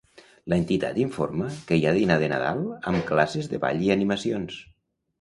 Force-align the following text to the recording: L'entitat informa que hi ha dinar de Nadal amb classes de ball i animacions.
L'entitat 0.53 0.97
informa 1.03 1.51
que 1.69 1.79
hi 1.79 1.85
ha 1.85 1.93
dinar 1.99 2.17
de 2.25 2.33
Nadal 2.33 2.65
amb 2.95 3.07
classes 3.13 3.55
de 3.55 3.65
ball 3.67 3.89
i 3.89 3.97
animacions. 4.01 4.63